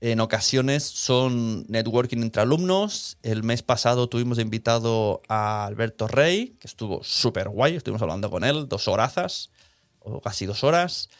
En 0.00 0.20
ocasiones 0.20 0.82
son 0.82 1.66
networking 1.68 2.22
entre 2.22 2.40
alumnos. 2.40 3.18
El 3.22 3.42
mes 3.42 3.62
pasado 3.62 4.08
tuvimos 4.08 4.38
invitado 4.38 5.20
a 5.28 5.66
Alberto 5.66 6.08
Rey, 6.08 6.56
que 6.58 6.66
estuvo 6.66 7.04
súper 7.04 7.50
guay. 7.50 7.76
Estuvimos 7.76 8.00
hablando 8.00 8.30
con 8.30 8.42
él 8.42 8.66
dos 8.66 8.88
horazas, 8.88 9.50
o 9.98 10.22
casi 10.22 10.46
dos 10.46 10.64
horas. 10.64 11.10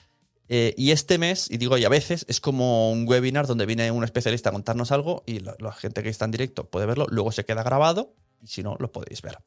Eh, 0.53 0.75
y 0.77 0.91
este 0.91 1.17
mes, 1.17 1.49
y 1.49 1.59
digo, 1.59 1.79
y 1.79 1.85
a 1.85 1.89
veces, 1.89 2.27
es 2.29 2.41
como 2.41 2.91
un 2.91 3.09
webinar 3.09 3.47
donde 3.47 3.67
viene 3.67 3.93
un 3.93 4.03
especialista 4.03 4.49
a 4.49 4.53
contarnos 4.53 4.91
algo 4.91 5.23
y 5.25 5.39
la, 5.39 5.55
gente 5.73 6.03
que 6.03 6.09
está 6.09 6.25
en 6.25 6.33
directo 6.33 6.69
puede 6.69 6.87
verlo, 6.87 7.07
luego 7.09 7.31
se 7.31 7.45
queda 7.45 7.63
grabado 7.63 8.17
y 8.43 8.49
si 8.49 8.65
no, 8.65 8.75
lo 8.81 8.91
podéis 8.91 9.23
ver. 9.23 9.39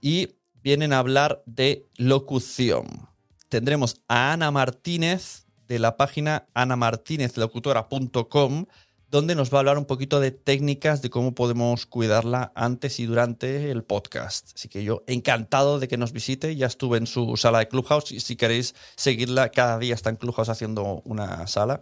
Y 0.00 0.36
vienen 0.62 0.94
a 0.94 0.98
hablar 0.98 1.42
de 1.44 1.86
locución. 1.98 3.10
Tendremos 3.50 4.00
a 4.08 4.32
Ana 4.32 4.50
Martínez 4.50 5.44
de 5.68 5.78
la 5.78 5.98
página 5.98 6.48
anamartinezlocutora.com 6.54 8.64
donde 9.10 9.34
nos 9.34 9.52
va 9.52 9.58
a 9.58 9.60
hablar 9.60 9.76
un 9.76 9.86
poquito 9.86 10.20
de 10.20 10.30
técnicas 10.30 11.02
de 11.02 11.10
cómo 11.10 11.34
podemos 11.34 11.84
cuidarla 11.86 12.52
antes 12.54 13.00
y 13.00 13.06
durante 13.06 13.70
el 13.70 13.82
podcast. 13.82 14.52
Así 14.54 14.68
que 14.68 14.84
yo 14.84 15.02
encantado 15.08 15.80
de 15.80 15.88
que 15.88 15.96
nos 15.96 16.12
visite, 16.12 16.54
ya 16.54 16.66
estuve 16.66 16.98
en 16.98 17.08
su 17.08 17.36
sala 17.36 17.58
de 17.58 17.68
Clubhouse 17.68 18.12
y 18.12 18.20
si 18.20 18.36
queréis 18.36 18.74
seguirla, 18.94 19.50
cada 19.50 19.78
día 19.78 19.94
está 19.94 20.10
en 20.10 20.16
Clubhouse 20.16 20.48
haciendo 20.48 21.02
una 21.04 21.46
sala. 21.48 21.80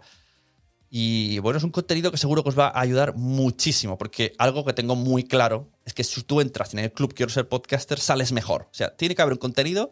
Y 0.89 1.37
bueno, 1.39 1.59
es 1.59 1.63
un 1.63 1.69
contenido 1.69 2.11
que 2.11 2.17
seguro 2.17 2.41
que 2.41 2.49
os 2.49 2.57
va 2.57 2.69
a 2.69 2.81
ayudar 2.81 3.15
muchísimo, 3.15 3.99
porque 3.99 4.33
algo 4.39 4.65
que 4.65 4.73
tengo 4.73 4.95
muy 4.95 5.23
claro 5.23 5.69
es 5.85 5.93
que 5.93 6.03
si 6.03 6.23
tú 6.23 6.41
entras 6.41 6.73
en 6.73 6.79
el 6.79 6.91
club 6.91 7.13
Quiero 7.13 7.31
ser 7.31 7.47
podcaster, 7.47 7.99
sales 7.99 8.31
mejor. 8.31 8.63
O 8.63 8.73
sea, 8.73 8.95
tiene 8.95 9.13
que 9.13 9.21
haber 9.21 9.33
un 9.33 9.39
contenido 9.39 9.91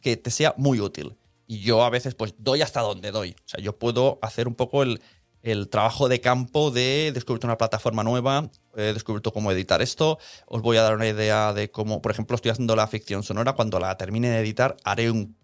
que 0.00 0.16
te 0.16 0.32
sea 0.32 0.52
muy 0.56 0.80
útil. 0.80 1.16
Y 1.46 1.60
yo 1.60 1.84
a 1.84 1.90
veces 1.90 2.16
pues 2.16 2.34
doy 2.38 2.60
hasta 2.60 2.80
donde 2.80 3.12
doy. 3.12 3.36
O 3.38 3.48
sea, 3.48 3.60
yo 3.62 3.78
puedo 3.78 4.18
hacer 4.20 4.48
un 4.48 4.56
poco 4.56 4.82
el, 4.82 5.00
el 5.42 5.68
trabajo 5.68 6.08
de 6.08 6.20
campo 6.20 6.70
de 6.70 7.10
descubrir 7.12 7.44
una 7.44 7.58
plataforma 7.58 8.04
nueva, 8.04 8.50
he 8.76 8.92
descubierto 8.92 9.32
cómo 9.32 9.50
editar 9.50 9.82
esto. 9.82 10.18
Os 10.46 10.62
voy 10.62 10.76
a 10.76 10.82
dar 10.82 10.94
una 10.94 11.08
idea 11.08 11.52
de 11.52 11.70
cómo, 11.70 12.00
por 12.00 12.12
ejemplo, 12.12 12.36
estoy 12.36 12.52
haciendo 12.52 12.76
la 12.76 12.86
ficción 12.86 13.22
sonora. 13.22 13.54
Cuando 13.54 13.80
la 13.80 13.96
termine 13.96 14.30
de 14.30 14.38
editar, 14.38 14.76
haré 14.84 15.10
un 15.10 15.36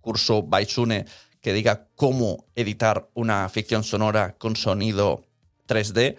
curso 0.00 0.42
Baisune 0.42 1.06
que 1.40 1.52
diga 1.52 1.88
cómo 1.94 2.46
editar 2.54 3.08
una 3.14 3.48
ficción 3.48 3.84
sonora 3.84 4.36
con 4.36 4.56
sonido 4.56 5.22
3D. 5.68 6.16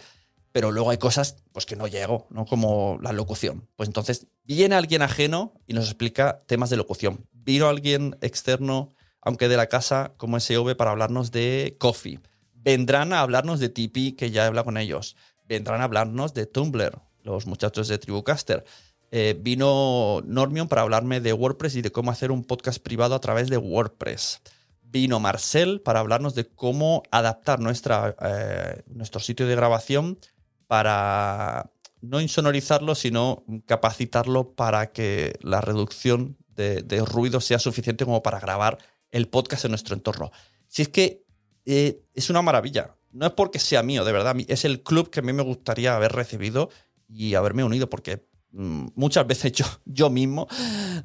Pero 0.54 0.72
luego 0.72 0.90
hay 0.90 0.98
cosas 0.98 1.38
pues, 1.54 1.66
que 1.66 1.78
no 1.78 1.88
llego, 1.88 2.28
¿no? 2.30 2.46
Como 2.46 2.98
la 3.02 3.14
locución. 3.14 3.70
Pues 3.76 3.88
entonces 3.88 4.28
viene 4.44 4.76
alguien 4.76 5.02
ajeno 5.02 5.54
y 5.66 5.74
nos 5.74 5.86
explica 5.86 6.44
temas 6.46 6.70
de 6.70 6.78
locución. 6.78 7.26
Vino 7.32 7.68
alguien 7.68 8.18
externo, 8.22 8.90
aunque 9.22 9.48
de 9.48 9.56
la 9.56 9.68
casa, 9.68 10.14
como 10.18 10.38
SV, 10.38 10.76
para 10.76 10.92
hablarnos 10.92 11.32
de 11.32 11.78
coffee 11.80 12.20
Vendrán 12.64 13.12
a 13.14 13.22
hablarnos 13.22 13.60
de 13.60 13.70
Tipeee, 13.70 14.16
que 14.16 14.32
ya 14.32 14.44
he 14.44 14.48
hablado 14.48 14.66
con 14.66 14.78
ellos. 14.78 15.16
Vendrán 15.48 15.82
a 15.82 15.86
hablarnos 15.86 16.34
de 16.34 16.46
Tumblr, 16.46 17.00
los 17.24 17.48
muchachos 17.48 17.88
de 17.88 17.98
Tribucaster. 17.98 18.64
Eh, 19.12 19.36
vino 19.40 20.22
Normion 20.26 20.68
para 20.68 20.84
hablarme 20.84 21.20
de 21.20 21.34
WordPress 21.34 21.76
y 21.76 21.82
de 21.82 21.92
cómo 21.92 22.12
hacer 22.12 22.32
un 22.32 22.44
podcast 22.44 22.82
privado 22.82 23.16
a 23.16 23.20
través 23.20 23.50
de 23.50 23.58
WordPress. 23.58 24.42
Vino 24.84 25.20
Marcel 25.20 25.82
para 25.82 26.00
hablarnos 26.00 26.36
de 26.36 26.48
cómo 26.48 27.04
adaptar 27.12 27.60
nuestra, 27.60 28.16
eh, 28.22 28.84
nuestro 28.88 29.20
sitio 29.20 29.48
de 29.48 29.56
grabación 29.56 30.20
para 30.68 31.72
no 32.00 32.22
insonorizarlo, 32.22 32.96
sino 32.96 33.44
capacitarlo 33.66 34.54
para 34.54 34.92
que 34.92 35.38
la 35.42 35.62
reducción 35.62 36.38
de, 36.48 36.82
de 36.84 37.04
ruido 37.04 37.42
sea 37.42 37.60
suficiente 37.60 38.06
como 38.06 38.24
para 38.24 38.40
grabar 38.40 38.78
el 39.12 39.28
podcast 39.28 39.66
en 39.66 39.72
nuestro 39.72 39.96
entorno. 39.96 40.32
Si 40.68 40.84
es 40.84 40.90
que 40.90 41.21
eh, 41.66 42.02
es 42.14 42.30
una 42.30 42.42
maravilla. 42.42 42.96
No 43.12 43.26
es 43.26 43.34
porque 43.34 43.60
sea 43.60 43.84
mío, 43.84 44.06
de 44.06 44.12
verdad. 44.12 44.36
Es 44.48 44.66
el 44.66 44.84
club 44.84 45.10
que 45.10 45.20
a 45.20 45.24
mí 45.24 45.34
me 45.34 45.44
gustaría 45.44 45.96
haber 45.96 46.14
recibido 46.14 46.70
y 47.08 47.36
haberme 47.36 47.64
unido, 47.64 47.90
porque 47.90 48.26
mm, 48.52 48.88
muchas 48.96 49.28
veces 49.28 49.52
yo, 49.54 49.66
yo 49.86 50.10
mismo 50.10 50.48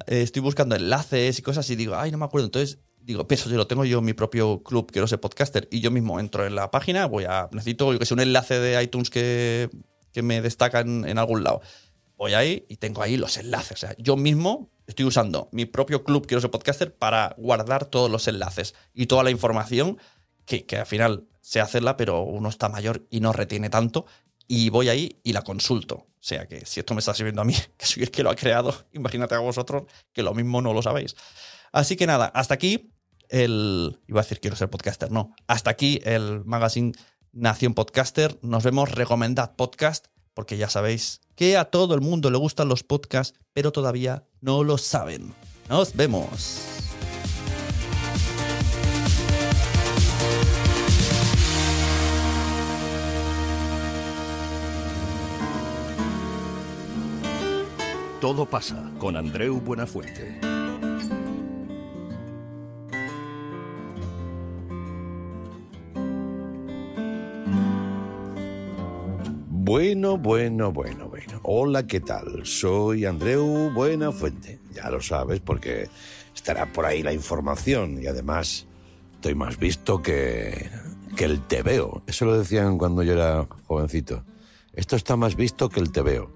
eh, 0.07 0.21
estoy 0.21 0.41
buscando 0.41 0.75
enlaces 0.75 1.37
y 1.39 1.41
cosas 1.41 1.69
y 1.69 1.75
digo, 1.75 1.95
ay, 1.95 2.11
no 2.11 2.17
me 2.17 2.25
acuerdo. 2.25 2.45
Entonces 2.45 2.79
digo, 3.07 3.25
peso, 3.25 3.49
yo 3.49 3.55
lo 3.55 3.67
tengo 3.67 3.85
yo 3.85 4.01
mi 4.01 4.13
propio 4.13 4.61
club, 4.63 4.91
quiero 4.91 5.07
ser 5.07 5.21
podcaster, 5.21 5.67
y 5.71 5.79
yo 5.79 5.91
mismo 5.91 6.19
entro 6.19 6.45
en 6.45 6.55
la 6.55 6.69
página, 6.71 7.05
voy 7.05 7.23
a, 7.23 7.47
necesito, 7.53 7.93
yo 7.93 7.99
que 7.99 8.05
sé, 8.05 8.13
un 8.13 8.19
enlace 8.19 8.59
de 8.59 8.83
iTunes 8.83 9.09
que, 9.09 9.69
que 10.11 10.21
me 10.21 10.41
destaca 10.41 10.81
en, 10.81 11.07
en, 11.07 11.17
algún 11.17 11.43
lado. 11.43 11.61
Voy 12.17 12.33
ahí 12.33 12.65
y 12.67 12.75
tengo 12.77 13.01
ahí 13.01 13.15
los 13.15 13.37
enlaces. 13.37 13.71
O 13.71 13.77
sea, 13.77 13.95
yo 13.97 14.17
mismo 14.17 14.69
estoy 14.87 15.05
usando 15.05 15.47
mi 15.53 15.65
propio 15.65 16.03
club, 16.03 16.27
quiero 16.27 16.41
ser 16.41 16.51
podcaster, 16.51 16.93
para 16.93 17.33
guardar 17.37 17.85
todos 17.85 18.11
los 18.11 18.27
enlaces 18.27 18.75
y 18.93 19.05
toda 19.05 19.23
la 19.23 19.31
información 19.31 19.97
que, 20.47 20.77
al 20.77 20.85
final 20.85 21.27
sé 21.41 21.59
hacerla, 21.59 21.97
pero 21.97 22.21
uno 22.23 22.49
está 22.49 22.69
mayor 22.69 23.05
y 23.09 23.19
no 23.19 23.33
retiene 23.33 23.69
tanto. 23.69 24.05
Y 24.47 24.69
voy 24.69 24.89
ahí 24.89 25.19
y 25.23 25.33
la 25.33 25.43
consulto. 25.43 25.95
O 25.95 26.23
sea 26.27 26.47
que 26.47 26.65
si 26.65 26.79
esto 26.79 26.93
me 26.93 26.99
está 26.99 27.13
sirviendo 27.13 27.41
a 27.41 27.45
mí, 27.45 27.53
que 27.77 27.85
soy 27.85 28.03
el 28.03 28.11
que 28.11 28.23
lo 28.23 28.29
ha 28.29 28.35
creado, 28.35 28.73
imagínate 28.93 29.35
a 29.35 29.39
vosotros 29.39 29.83
que 30.13 30.23
lo 30.23 30.33
mismo 30.33 30.61
no 30.61 30.73
lo 30.73 30.81
sabéis. 30.81 31.15
Así 31.71 31.95
que 31.95 32.07
nada, 32.07 32.27
hasta 32.27 32.53
aquí 32.53 32.91
el. 33.29 33.99
Iba 34.07 34.21
a 34.21 34.23
decir 34.23 34.39
quiero 34.39 34.55
ser 34.55 34.69
podcaster, 34.69 35.11
no. 35.11 35.35
Hasta 35.47 35.69
aquí 35.69 36.01
el 36.05 36.45
magazine 36.45 36.93
Nación 37.33 37.73
Podcaster. 37.73 38.39
Nos 38.41 38.63
vemos, 38.63 38.91
recomendad 38.91 39.55
podcast, 39.55 40.07
porque 40.33 40.57
ya 40.57 40.69
sabéis 40.69 41.21
que 41.35 41.57
a 41.57 41.65
todo 41.65 41.93
el 41.93 42.01
mundo 42.01 42.31
le 42.31 42.37
gustan 42.37 42.69
los 42.69 42.83
podcasts, 42.83 43.37
pero 43.53 43.71
todavía 43.71 44.25
no 44.41 44.63
lo 44.63 44.77
saben. 44.77 45.33
Nos 45.69 45.95
vemos. 45.95 46.76
Todo 58.21 58.47
pasa 58.47 58.91
con 58.97 59.15
Andreu 59.15 59.61
Buenafuente. 59.61 60.39
Bueno, 69.49 70.17
bueno, 70.17 70.71
bueno, 70.71 71.09
bueno. 71.09 71.39
Hola, 71.43 71.85
¿qué 71.85 71.99
tal? 71.99 72.43
Soy 72.43 73.05
Andreu 73.05 73.71
Buenafuente. 73.71 74.61
Ya 74.73 74.89
lo 74.89 74.99
sabes 74.99 75.39
porque 75.39 75.87
estará 76.33 76.65
por 76.73 76.87
ahí 76.87 77.03
la 77.03 77.13
información 77.13 78.01
y 78.01 78.07
además 78.07 78.65
estoy 79.13 79.35
más 79.35 79.59
visto 79.59 80.01
que, 80.01 80.71
que 81.15 81.25
el 81.25 81.41
tebeo. 81.41 82.01
Eso 82.07 82.25
lo 82.25 82.39
decían 82.39 82.79
cuando 82.79 83.03
yo 83.03 83.13
era 83.13 83.47
jovencito. 83.67 84.23
Esto 84.77 84.95
está 84.95 85.15
más 85.15 85.35
visto 85.35 85.69
que 85.69 85.79
el 85.79 85.91
tebeo. 85.91 86.31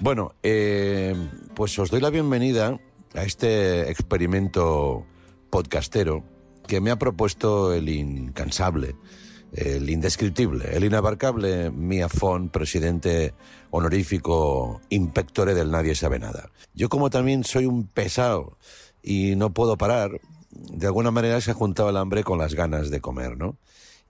Bueno, 0.00 0.34
eh, 0.42 1.14
pues 1.54 1.78
os 1.78 1.88
doy 1.88 2.00
la 2.00 2.10
bienvenida 2.10 2.80
a 3.14 3.22
este 3.22 3.88
experimento 3.88 5.06
podcastero 5.50 6.24
que 6.66 6.80
me 6.80 6.90
ha 6.90 6.98
propuesto 6.98 7.72
el 7.72 7.88
incansable, 7.88 8.96
el 9.52 9.88
indescriptible, 9.88 10.76
el 10.76 10.82
inabarcable 10.82 11.70
Mia 11.70 12.08
Fon, 12.08 12.48
presidente 12.48 13.34
honorífico 13.70 14.80
impectore 14.88 15.54
del 15.54 15.70
Nadie 15.70 15.94
Sabe 15.94 16.18
Nada. 16.18 16.50
Yo 16.74 16.88
como 16.88 17.08
también 17.08 17.44
soy 17.44 17.66
un 17.66 17.86
pesado 17.86 18.58
y 19.00 19.36
no 19.36 19.54
puedo 19.54 19.78
parar, 19.78 20.20
de 20.50 20.86
alguna 20.88 21.12
manera 21.12 21.40
se 21.40 21.52
ha 21.52 21.54
juntado 21.54 21.90
el 21.90 21.98
hambre 21.98 22.24
con 22.24 22.38
las 22.40 22.54
ganas 22.54 22.90
de 22.90 23.00
comer, 23.00 23.38
¿no? 23.38 23.58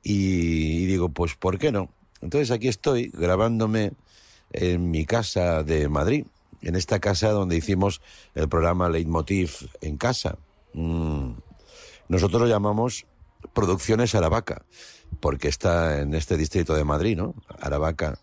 Y 0.02 0.86
digo, 0.86 1.10
pues 1.10 1.34
¿por 1.34 1.58
qué 1.58 1.72
no? 1.72 1.90
Entonces 2.26 2.50
aquí 2.50 2.66
estoy 2.66 3.12
grabándome 3.14 3.92
en 4.50 4.90
mi 4.90 5.06
casa 5.06 5.62
de 5.62 5.88
Madrid, 5.88 6.26
en 6.60 6.74
esta 6.74 6.98
casa 6.98 7.30
donde 7.30 7.56
hicimos 7.56 8.00
el 8.34 8.48
programa 8.48 8.88
Leitmotiv 8.88 9.52
en 9.80 9.96
casa. 9.96 10.36
Mm. 10.74 11.34
Nosotros 12.08 12.42
lo 12.42 12.48
llamamos 12.48 13.06
Producciones 13.54 14.16
Aravaca, 14.16 14.64
porque 15.20 15.46
está 15.46 16.00
en 16.00 16.14
este 16.14 16.36
distrito 16.36 16.74
de 16.74 16.82
Madrid, 16.82 17.16
¿no? 17.16 17.36
Aravaca. 17.60 18.18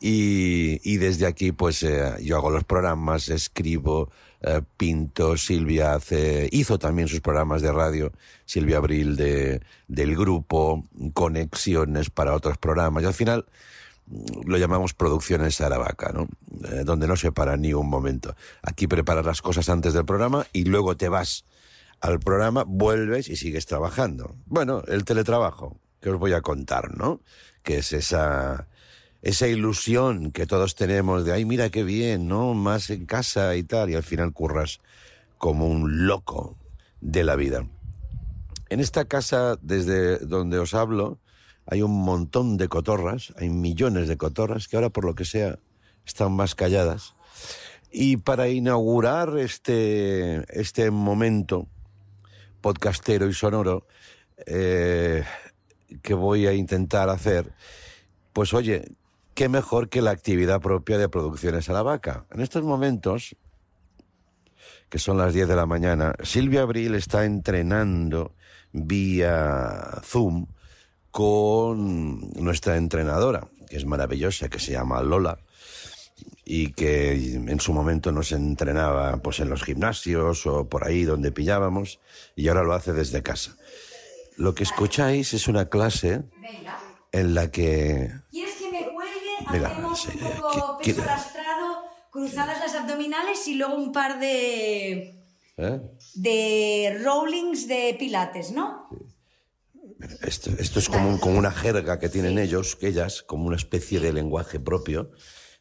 Y, 0.00 0.96
desde 0.96 1.26
aquí, 1.26 1.52
pues 1.52 1.84
eh, 1.84 2.16
yo 2.22 2.38
hago 2.38 2.50
los 2.50 2.64
programas, 2.64 3.28
escribo, 3.28 4.10
eh, 4.42 4.62
pinto, 4.76 5.36
Silvia 5.36 5.94
hace, 5.94 6.48
hizo 6.52 6.78
también 6.78 7.08
sus 7.08 7.20
programas 7.20 7.62
de 7.62 7.72
radio, 7.72 8.12
Silvia 8.44 8.78
Abril 8.78 9.16
de, 9.16 9.62
del 9.88 10.16
grupo, 10.16 10.84
conexiones 11.14 12.10
para 12.10 12.34
otros 12.34 12.58
programas. 12.58 13.02
Y 13.02 13.06
al 13.06 13.14
final 13.14 13.46
mm, 14.06 14.48
lo 14.48 14.58
llamamos 14.58 14.94
Producciones 14.94 15.60
Aravaca, 15.60 16.12
¿no? 16.12 16.28
Eh, 16.70 16.82
donde 16.84 17.06
no 17.06 17.16
se 17.16 17.32
para 17.32 17.56
ni 17.56 17.72
un 17.72 17.88
momento. 17.88 18.36
Aquí 18.62 18.86
preparas 18.86 19.24
las 19.24 19.42
cosas 19.42 19.68
antes 19.68 19.94
del 19.94 20.04
programa 20.04 20.46
y 20.52 20.64
luego 20.64 20.96
te 20.96 21.08
vas 21.08 21.44
al 22.00 22.20
programa, 22.20 22.64
vuelves 22.66 23.28
y 23.28 23.36
sigues 23.36 23.66
trabajando. 23.66 24.36
Bueno, 24.46 24.82
el 24.86 25.04
teletrabajo, 25.04 25.78
que 26.00 26.10
os 26.10 26.18
voy 26.18 26.34
a 26.34 26.42
contar, 26.42 26.96
¿no? 26.96 27.20
Que 27.62 27.78
es 27.78 27.92
esa, 27.92 28.68
esa 29.22 29.48
ilusión 29.48 30.30
que 30.30 30.46
todos 30.46 30.74
tenemos 30.74 31.24
de, 31.24 31.32
ay, 31.32 31.44
mira 31.44 31.70
qué 31.70 31.82
bien, 31.82 32.28
¿no? 32.28 32.54
Más 32.54 32.90
en 32.90 33.06
casa 33.06 33.56
y 33.56 33.62
tal, 33.62 33.90
y 33.90 33.94
al 33.94 34.02
final 34.02 34.32
curras 34.32 34.80
como 35.38 35.66
un 35.66 36.06
loco 36.06 36.56
de 37.00 37.24
la 37.24 37.36
vida. 37.36 37.66
En 38.68 38.80
esta 38.80 39.04
casa, 39.04 39.58
desde 39.62 40.18
donde 40.18 40.58
os 40.58 40.74
hablo, 40.74 41.18
hay 41.66 41.82
un 41.82 42.02
montón 42.02 42.56
de 42.56 42.68
cotorras, 42.68 43.32
hay 43.36 43.48
millones 43.48 44.08
de 44.08 44.16
cotorras 44.16 44.68
que 44.68 44.76
ahora, 44.76 44.90
por 44.90 45.04
lo 45.04 45.14
que 45.14 45.24
sea, 45.24 45.58
están 46.04 46.32
más 46.32 46.54
calladas. 46.54 47.14
Y 47.90 48.18
para 48.18 48.48
inaugurar 48.48 49.38
este, 49.38 50.44
este 50.48 50.90
momento 50.90 51.68
podcastero 52.60 53.28
y 53.28 53.34
sonoro 53.34 53.86
eh, 54.46 55.24
que 56.02 56.14
voy 56.14 56.46
a 56.46 56.52
intentar 56.52 57.08
hacer, 57.08 57.52
pues 58.32 58.52
oye, 58.54 58.84
qué 59.36 59.50
mejor 59.50 59.90
que 59.90 60.00
la 60.00 60.12
actividad 60.12 60.62
propia 60.62 60.96
de 60.96 61.10
Producciones 61.10 61.68
a 61.68 61.74
la 61.74 61.82
Vaca. 61.82 62.24
En 62.32 62.40
estos 62.40 62.64
momentos, 62.64 63.36
que 64.88 64.98
son 64.98 65.18
las 65.18 65.34
10 65.34 65.46
de 65.46 65.54
la 65.54 65.66
mañana, 65.66 66.14
Silvia 66.22 66.62
Abril 66.62 66.94
está 66.94 67.26
entrenando 67.26 68.34
vía 68.72 70.00
Zoom 70.02 70.46
con 71.10 72.30
nuestra 72.30 72.78
entrenadora, 72.78 73.46
que 73.68 73.76
es 73.76 73.84
maravillosa, 73.84 74.48
que 74.48 74.58
se 74.58 74.72
llama 74.72 75.02
Lola 75.02 75.38
y 76.46 76.72
que 76.72 77.12
en 77.34 77.60
su 77.60 77.74
momento 77.74 78.12
nos 78.12 78.32
entrenaba 78.32 79.18
pues 79.18 79.40
en 79.40 79.50
los 79.50 79.64
gimnasios 79.64 80.46
o 80.46 80.66
por 80.66 80.86
ahí 80.86 81.04
donde 81.04 81.30
pillábamos 81.30 82.00
y 82.36 82.48
ahora 82.48 82.62
lo 82.62 82.72
hace 82.72 82.94
desde 82.94 83.22
casa. 83.22 83.54
Lo 84.38 84.54
que 84.54 84.62
escucháis 84.62 85.34
es 85.34 85.46
una 85.46 85.68
clase 85.68 86.22
en 87.12 87.34
la 87.34 87.50
que 87.50 88.12
Mira, 89.52 89.68
Hacemos 89.68 90.06
un 90.06 90.40
poco 90.40 90.78
¿qué- 90.82 90.94
peso 90.94 91.02
arrastrado, 91.08 91.84
cruzadas 92.10 92.58
las 92.60 92.74
abdominales 92.74 93.46
y 93.48 93.54
luego 93.54 93.74
un 93.76 93.92
par 93.92 94.18
de, 94.18 95.22
¿eh? 95.56 95.80
de 96.14 97.00
rollings 97.04 97.68
de 97.68 97.96
pilates, 97.98 98.50
¿no? 98.52 98.88
Esto, 100.22 100.50
esto 100.58 100.78
es 100.78 100.88
como, 100.88 101.08
un- 101.08 101.18
como 101.18 101.38
una 101.38 101.50
jerga 101.52 101.98
que 101.98 102.08
tienen 102.08 102.38
ellos, 102.38 102.76
que 102.76 102.88
ellas, 102.88 103.22
como 103.22 103.46
una 103.46 103.56
especie 103.56 104.00
de 104.00 104.12
lenguaje 104.12 104.60
propio. 104.60 105.10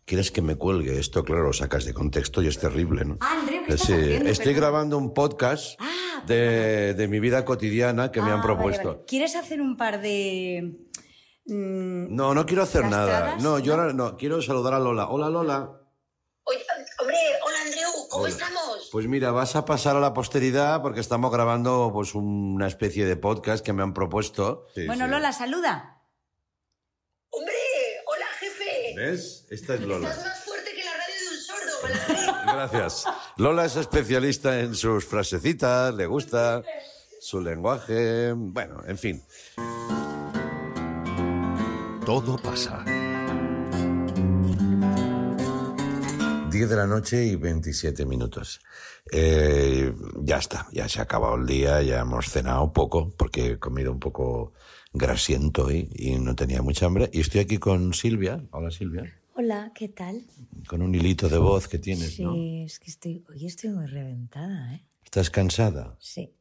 ¿Quieres 0.03 0.29
que 0.29 0.41
me 0.43 0.55
cuelgue? 0.55 0.99
Esto, 0.99 1.23
claro, 1.23 1.43
lo 1.45 1.53
sacas 1.53 1.83
de 1.85 1.93
contexto 1.93 2.41
y 2.43 2.47
es 2.47 2.59
terrible, 2.59 3.05
¿no? 3.05 3.17
Ah, 3.21 3.43
¿qué 3.47 3.57
estás 3.73 3.87
Sí, 3.87 3.93
haciendo? 3.93 4.29
estoy 4.29 4.45
Perdón. 4.53 4.61
grabando 4.61 4.97
un 4.99 5.13
podcast 5.15 5.79
Ah, 5.79 6.23
de, 6.27 6.93
de 6.93 7.07
mi 7.07 7.19
vida 7.19 7.43
cotidiana 7.43 8.11
que 8.11 8.21
me 8.21 8.29
Ah, 8.29 8.33
han 8.35 8.41
vale, 8.41 8.53
propuesto. 8.53 8.87
vale. 8.89 9.05
¿Quieres 9.07 9.35
hacer 9.35 9.61
un 9.61 9.77
par 9.77 10.01
de... 10.01 10.75
mm, 11.45 12.15
No, 12.15 12.33
no 12.33 12.45
quiero 12.45 12.63
hacer 12.63 12.85
nada. 12.85 13.37
No, 13.39 13.59
yo 13.59 13.75
¿No? 13.75 13.81
ahora 13.81 13.93
no. 13.93 14.17
Quiero 14.17 14.41
saludar 14.41 14.73
a 14.75 14.79
Lola. 14.79 15.07
Hola, 15.09 15.29
Lola. 15.29 15.81
Oye, 16.47 16.63
hombre, 16.99 17.17
hola 17.43 17.57
Andreu, 17.65 17.91
¿cómo 18.09 18.23
Hola. 18.25 18.31
estamos? 18.33 18.89
Pues 18.91 19.07
mira, 19.07 19.31
vas 19.31 19.55
a 19.55 19.65
pasar 19.65 19.95
a 19.95 19.99
la 19.99 20.13
posteridad 20.13 20.81
porque 20.83 20.99
estamos 20.99 21.31
grabando 21.31 21.89
pues 21.91 22.13
una 22.13 22.67
especie 22.67 23.05
de 23.05 23.15
podcast 23.17 23.65
que 23.65 23.73
me 23.73 23.81
han 23.81 23.93
propuesto. 23.95 24.67
Sí, 24.75 24.85
bueno, 24.85 25.05
sí. 25.05 25.11
Lola, 25.11 25.33
saluda. 25.33 26.03
Hombre, 27.31 27.53
hola 28.05 28.25
jefe. 28.39 28.93
¿Ves? 28.95 29.47
Esta 29.49 29.73
es 29.73 29.81
Lola. 29.81 30.09
Estás 30.09 30.23
más 30.25 30.43
fuerte 30.45 30.71
que 30.75 30.83
la 30.83 30.93
radio 30.93 31.15
de 31.19 31.35
un 31.35 31.41
sordo, 31.41 31.87
¿verdad? 32.45 32.69
Gracias. 32.71 33.05
Lola 33.37 33.65
es 33.65 33.75
especialista 33.75 34.59
en 34.59 34.75
sus 34.75 35.03
frasecitas, 35.05 35.95
le 35.95 36.05
gusta 36.05 36.61
su 37.19 37.41
lenguaje, 37.41 38.33
bueno, 38.33 38.83
en 38.85 38.97
fin. 38.99 39.23
Todo 42.05 42.37
pasa. 42.37 42.83
10 46.51 46.69
de 46.69 46.75
la 46.75 46.85
noche 46.87 47.25
y 47.25 47.35
27 47.35 48.05
minutos. 48.05 48.61
Eh, 49.11 49.93
ya 50.21 50.37
está, 50.37 50.67
ya 50.71 50.87
se 50.87 50.99
ha 50.99 51.03
acabado 51.03 51.35
el 51.35 51.45
día, 51.45 51.81
ya 51.81 51.99
hemos 52.01 52.29
cenado 52.29 52.71
poco, 52.71 53.09
porque 53.17 53.51
he 53.53 53.59
comido 53.59 53.91
un 53.91 53.99
poco 53.99 54.53
grasiento 54.93 55.65
hoy 55.65 55.89
y 55.93 56.15
no 56.19 56.35
tenía 56.35 56.61
mucha 56.61 56.85
hambre. 56.85 57.09
Y 57.11 57.21
estoy 57.21 57.41
aquí 57.41 57.57
con 57.57 57.93
Silvia. 57.93 58.43
Hola 58.51 58.71
Silvia. 58.71 59.03
Hola, 59.35 59.71
¿qué 59.75 59.89
tal? 59.89 60.21
Con 60.67 60.81
un 60.81 60.95
hilito 60.95 61.27
de 61.27 61.37
voz 61.39 61.67
que 61.67 61.77
tienes, 61.79 62.13
Sí, 62.15 62.23
¿no? 62.23 62.35
es 62.65 62.79
que 62.79 62.89
estoy, 62.89 63.25
hoy 63.29 63.45
estoy 63.47 63.71
muy 63.71 63.85
reventada, 63.87 64.75
¿eh? 64.75 64.85
¿Estás 65.03 65.29
cansada? 65.29 65.97
Sí, 65.99 66.33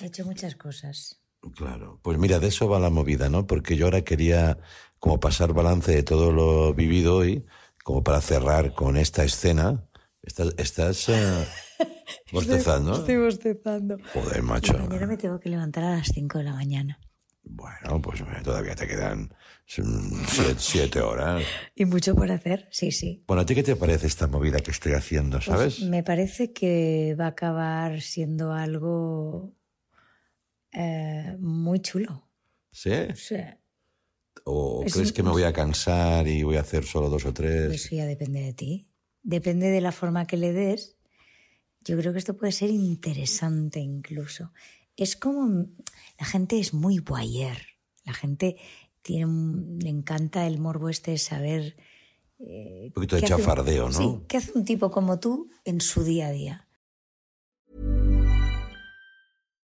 he 0.00 0.06
hecho 0.06 0.24
muchas 0.24 0.56
cosas. 0.56 1.21
Claro. 1.56 1.98
Pues 2.02 2.18
mira, 2.18 2.38
de 2.38 2.48
eso 2.48 2.68
va 2.68 2.78
la 2.78 2.90
movida, 2.90 3.28
¿no? 3.28 3.46
Porque 3.46 3.76
yo 3.76 3.86
ahora 3.86 4.02
quería 4.02 4.58
como 4.98 5.18
pasar 5.18 5.52
balance 5.52 5.90
de 5.92 6.02
todo 6.02 6.32
lo 6.32 6.72
vivido 6.74 7.16
hoy, 7.16 7.44
como 7.82 8.04
para 8.04 8.20
cerrar 8.20 8.74
con 8.74 8.96
esta 8.96 9.24
escena. 9.24 9.84
Estás, 10.22 10.54
estás 10.56 11.08
eh, 11.08 11.46
bostezando. 12.32 12.94
Estoy 12.94 13.16
bostezando. 13.16 13.98
Joder, 14.14 14.42
macho. 14.42 14.78
Mañana 14.78 15.06
me 15.06 15.16
tengo 15.16 15.40
que 15.40 15.48
levantar 15.48 15.82
a 15.84 15.96
las 15.96 16.08
5 16.08 16.38
de 16.38 16.44
la 16.44 16.52
mañana. 16.52 16.98
Bueno, 17.44 18.00
pues 18.00 18.20
eh, 18.20 18.24
todavía 18.44 18.76
te 18.76 18.86
quedan 18.86 19.34
siete, 19.66 20.54
siete 20.58 21.00
horas. 21.00 21.42
¿Y 21.74 21.84
mucho 21.86 22.14
por 22.14 22.30
hacer? 22.30 22.68
Sí, 22.70 22.92
sí. 22.92 23.24
Bueno, 23.26 23.42
¿a 23.42 23.46
ti 23.46 23.56
qué 23.56 23.64
te 23.64 23.74
parece 23.74 24.06
esta 24.06 24.28
movida 24.28 24.60
que 24.60 24.70
estoy 24.70 24.92
haciendo, 24.92 25.38
Pues 25.38 25.44
sabes? 25.46 25.80
me 25.80 26.04
parece 26.04 26.52
que 26.52 27.16
va 27.18 27.24
a 27.24 27.28
acabar 27.28 28.00
siendo 28.00 28.52
algo 28.52 29.54
eh, 30.72 31.36
muy 31.40 31.80
chulo. 31.80 32.28
¿Sí? 32.70 32.90
Sí. 33.14 33.36
¿O 34.44 34.82
Es 34.84 34.94
crees 34.94 35.08
un- 35.10 35.14
que 35.14 35.22
me 35.22 35.30
voy 35.30 35.42
a 35.44 35.52
cansar 35.52 36.26
y 36.26 36.42
voy 36.42 36.56
a 36.56 36.60
hacer 36.62 36.84
solo 36.84 37.08
dos 37.08 37.24
o 37.26 37.32
tres? 37.32 37.72
Eso 37.72 37.94
ya 37.94 38.06
depende 38.06 38.40
de 38.40 38.52
ti. 38.54 38.88
Depende 39.22 39.68
de 39.70 39.80
la 39.80 39.92
forma 39.92 40.26
que 40.26 40.36
le 40.36 40.52
des. 40.52 40.96
Yo 41.84 41.96
creo 41.98 42.12
que 42.12 42.18
esto 42.18 42.36
puede 42.36 42.52
ser 42.52 42.70
interesante 42.70 43.80
incluso. 43.80 44.52
Es 44.96 45.16
como... 45.16 45.66
La 46.18 46.26
gente 46.26 46.58
es 46.58 46.74
muy 46.74 46.98
voyeur. 46.98 47.58
La 48.04 48.12
gente 48.14 48.56
tiene 49.02 49.26
un- 49.26 49.78
le 49.80 49.90
encanta 49.90 50.46
el 50.46 50.58
morbo 50.58 50.88
este 50.88 51.12
de 51.12 51.18
saber 51.18 51.76
eh, 52.44 52.86
Un 52.86 52.92
poquito 52.92 53.14
de 53.16 53.20
¿qué 53.22 53.26
hace- 53.26 53.42
chafardeo, 53.42 53.88
¿no? 53.90 53.98
Sí, 53.98 54.18
¿qué 54.28 54.36
hace 54.38 54.52
un 54.58 54.64
tipo 54.64 54.90
como 54.90 55.20
tú 55.20 55.50
en 55.64 55.80
su 55.80 56.02
día 56.02 56.26
a 56.28 56.30
día? 56.32 56.68